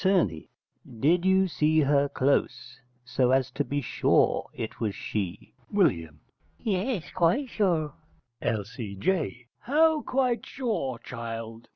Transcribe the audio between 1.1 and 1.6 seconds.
you